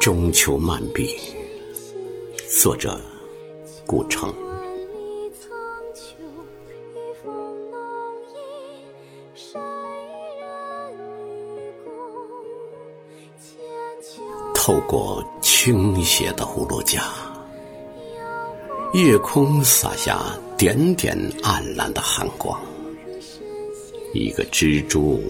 [0.00, 1.14] 中秋漫笔，
[2.48, 2.98] 作者
[3.86, 4.32] 顾城。
[14.54, 17.04] 透过倾斜的葫芦架，
[18.94, 20.18] 夜空洒下
[20.56, 22.58] 点点暗蓝的寒光。
[24.14, 25.22] 一个蜘蛛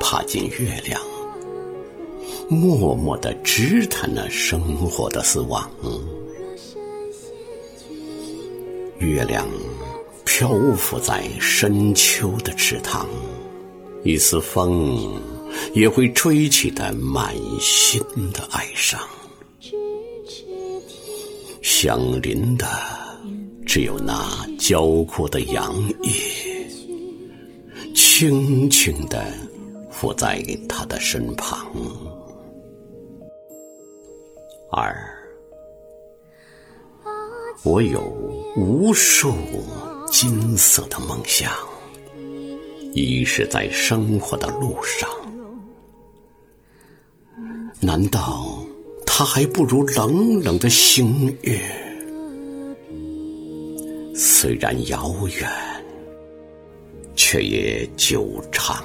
[0.00, 1.00] 爬进月亮，
[2.48, 5.70] 默默地织探那生活的丝网。
[8.98, 9.48] 月亮
[10.24, 13.08] 漂浮在深秋的池塘，
[14.04, 15.20] 一丝风
[15.74, 18.00] 也会吹起的满心
[18.32, 19.00] 的哀伤。
[21.62, 22.66] 相邻的
[23.66, 26.10] 只有那焦枯的杨叶。
[27.94, 29.24] 轻轻地
[29.90, 31.66] 伏在他的身旁，
[34.74, 34.96] 二
[37.62, 38.00] 我有
[38.56, 39.34] 无数
[40.10, 41.52] 金色的梦想，
[42.94, 45.06] 遗失在生活的路上。
[47.80, 48.56] 难道
[49.04, 51.60] 他还不如冷冷的星月？
[54.14, 55.50] 虽然遥远。
[57.14, 58.84] 却也久长。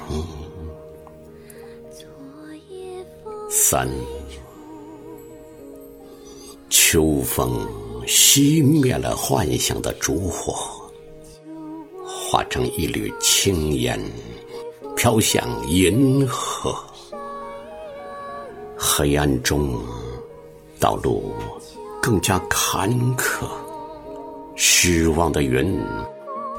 [3.50, 3.88] 三，
[6.70, 7.66] 秋风
[8.06, 10.54] 熄灭了幻想的烛火，
[12.06, 14.00] 化成一缕青烟，
[14.96, 16.74] 飘向银河。
[18.76, 19.80] 黑暗中，
[20.78, 21.32] 道路
[22.02, 23.46] 更加坎坷，
[24.54, 25.80] 失望的云。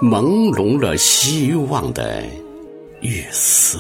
[0.02, 2.24] 朦胧了希望的
[3.02, 3.78] 月色。